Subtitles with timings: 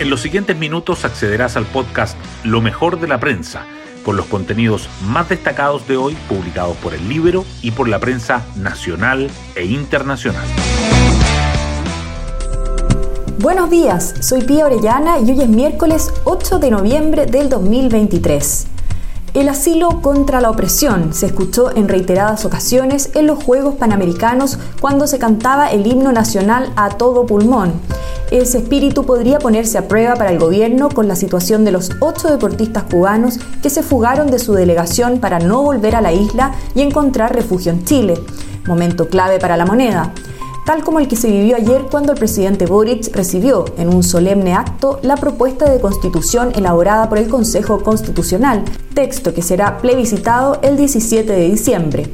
[0.00, 3.66] En los siguientes minutos accederás al podcast Lo mejor de la prensa,
[4.04, 8.46] con los contenidos más destacados de hoy publicados por el libro y por la prensa
[8.54, 10.46] nacional e internacional.
[13.40, 18.68] Buenos días, soy Pía Orellana y hoy es miércoles 8 de noviembre del 2023.
[19.34, 25.08] El asilo contra la opresión se escuchó en reiteradas ocasiones en los Juegos Panamericanos cuando
[25.08, 27.72] se cantaba el himno nacional a todo pulmón
[28.30, 32.28] ese espíritu podría ponerse a prueba para el gobierno con la situación de los ocho
[32.28, 36.82] deportistas cubanos que se fugaron de su delegación para no volver a la isla y
[36.82, 38.14] encontrar refugio en Chile,
[38.66, 40.12] momento clave para la moneda
[40.68, 44.52] tal como el que se vivió ayer cuando el presidente Boric recibió en un solemne
[44.52, 50.76] acto la propuesta de constitución elaborada por el Consejo Constitucional, texto que será plebiscitado el
[50.76, 52.12] 17 de diciembre.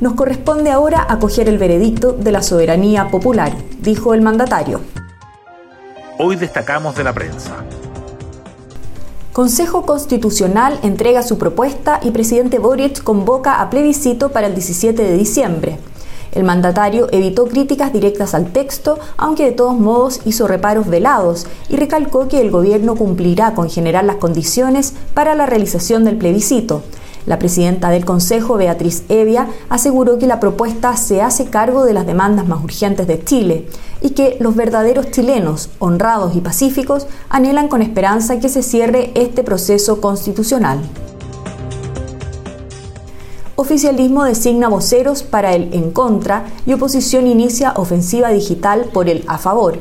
[0.00, 3.52] Nos corresponde ahora acoger el veredicto de la soberanía popular,
[3.82, 4.80] dijo el mandatario.
[6.20, 7.64] Hoy destacamos de la prensa.
[9.32, 15.16] Consejo Constitucional entrega su propuesta y presidente Boric convoca a plebiscito para el 17 de
[15.16, 15.78] diciembre.
[16.32, 21.76] El mandatario evitó críticas directas al texto, aunque de todos modos hizo reparos velados y
[21.76, 26.82] recalcó que el gobierno cumplirá con generar las condiciones para la realización del plebiscito.
[27.28, 32.06] La presidenta del Consejo, Beatriz Evia, aseguró que la propuesta se hace cargo de las
[32.06, 33.68] demandas más urgentes de Chile
[34.00, 39.44] y que los verdaderos chilenos, honrados y pacíficos, anhelan con esperanza que se cierre este
[39.44, 40.80] proceso constitucional.
[43.56, 49.36] Oficialismo designa voceros para el en contra y oposición inicia ofensiva digital por el a
[49.36, 49.78] favor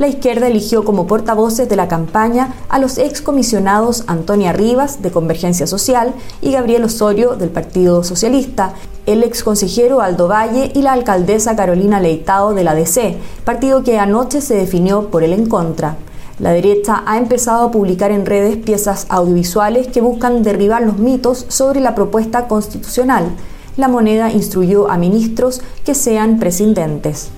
[0.00, 5.66] la izquierda eligió como portavoces de la campaña a los excomisionados Antonia Rivas, de Convergencia
[5.66, 8.72] Social, y Gabriel Osorio, del Partido Socialista,
[9.04, 14.40] el exconsejero Aldo Valle y la alcaldesa Carolina Leitado de la DC, partido que anoche
[14.40, 15.98] se definió por el en contra.
[16.38, 21.44] La derecha ha empezado a publicar en redes piezas audiovisuales que buscan derribar los mitos
[21.48, 23.26] sobre la propuesta constitucional.
[23.76, 27.28] La moneda instruyó a ministros que sean prescindentes.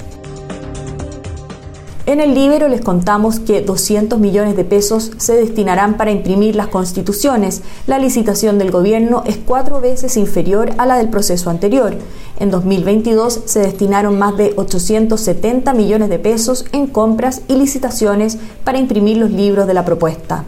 [2.05, 6.67] En el libro les contamos que 200 millones de pesos se destinarán para imprimir las
[6.67, 7.63] constituciones.
[7.87, 11.95] La licitación del gobierno es cuatro veces inferior a la del proceso anterior.
[12.41, 18.79] En 2022 se destinaron más de 870 millones de pesos en compras y licitaciones para
[18.79, 20.43] imprimir los libros de la propuesta.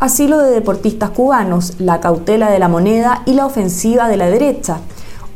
[0.00, 4.80] Asilo de deportistas cubanos, la cautela de la moneda y la ofensiva de la derecha.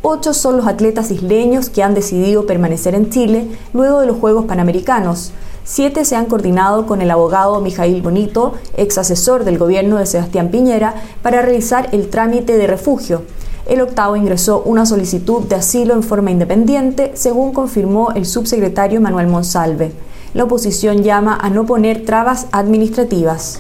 [0.09, 4.45] Ocho son los atletas isleños que han decidido permanecer en Chile luego de los Juegos
[4.45, 5.33] Panamericanos.
[5.65, 10.53] Siete se han coordinado con el abogado Mijail Bonito, ex asesor del gobierno de Sebastián
[10.53, 13.23] Piñera, para realizar el trámite de refugio.
[13.67, 19.27] El octavo ingresó una solicitud de asilo en forma independiente, según confirmó el subsecretario Manuel
[19.27, 19.91] Monsalve.
[20.35, 23.59] La oposición llama a no poner trabas administrativas.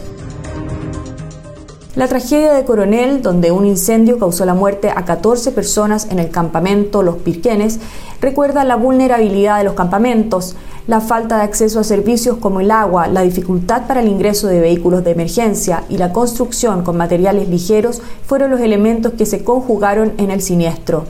[1.96, 6.30] La tragedia de Coronel, donde un incendio causó la muerte a 14 personas en el
[6.30, 7.80] campamento Los Pirquenes,
[8.20, 10.56] recuerda la vulnerabilidad de los campamentos,
[10.86, 14.60] la falta de acceso a servicios como el agua, la dificultad para el ingreso de
[14.60, 20.12] vehículos de emergencia y la construcción con materiales ligeros fueron los elementos que se conjugaron
[20.18, 21.04] en el siniestro.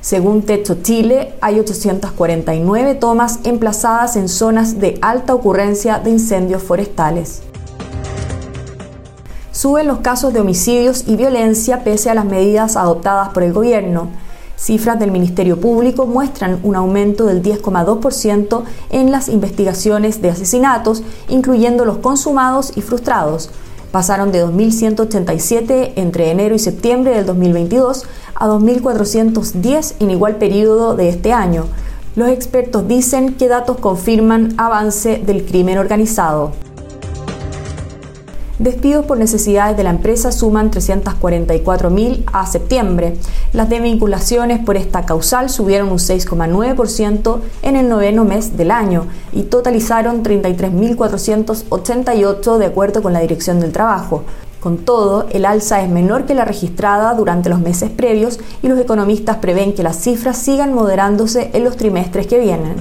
[0.00, 7.42] Según Techo Chile, hay 849 tomas emplazadas en zonas de alta ocurrencia de incendios forestales
[9.52, 14.08] suben los casos de homicidios y violencia pese a las medidas adoptadas por el gobierno.
[14.56, 21.84] Cifras del Ministerio Público muestran un aumento del 10,2% en las investigaciones de asesinatos, incluyendo
[21.84, 23.50] los consumados y frustrados.
[23.90, 31.08] Pasaron de 2.187 entre enero y septiembre del 2022 a 2.410 en igual periodo de
[31.08, 31.66] este año.
[32.14, 36.52] Los expertos dicen que datos confirman avance del crimen organizado.
[38.62, 43.16] Despidos por necesidades de la empresa suman 344.000 a septiembre.
[43.52, 49.42] Las desvinculaciones por esta causal subieron un 6,9% en el noveno mes del año y
[49.42, 54.22] totalizaron 33.488 de acuerdo con la Dirección del Trabajo.
[54.60, 58.78] Con todo, el alza es menor que la registrada durante los meses previos y los
[58.78, 62.76] economistas prevén que las cifras sigan moderándose en los trimestres que vienen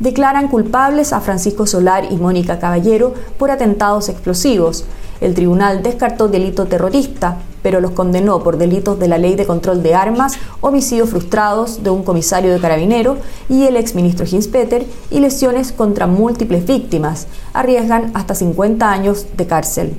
[0.00, 4.84] declaran culpables a Francisco Solar y Mónica Caballero por atentados explosivos.
[5.20, 9.82] El tribunal descartó delito terrorista, pero los condenó por delitos de la ley de control
[9.82, 13.18] de armas, homicidios frustrados de un comisario de carabinero
[13.50, 17.26] y el exministro Ginspeter y lesiones contra múltiples víctimas.
[17.52, 19.96] Arriesgan hasta 50 años de cárcel.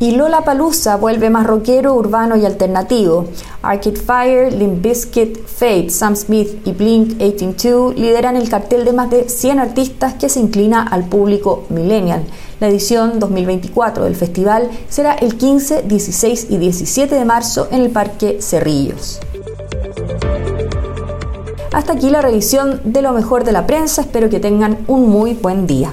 [0.00, 3.24] Y Lola Palusa vuelve más rockero, urbano y alternativo.
[3.62, 9.10] Arcade Fire, Limp Bizkit, Fate, Sam Smith y Blink 182 lideran el cartel de más
[9.10, 12.24] de 100 artistas que se inclina al público millennial.
[12.60, 17.90] La edición 2024 del festival será el 15, 16 y 17 de marzo en el
[17.90, 19.18] Parque Cerrillos.
[21.72, 24.02] Hasta aquí la revisión de lo mejor de la prensa.
[24.02, 25.92] Espero que tengan un muy buen día.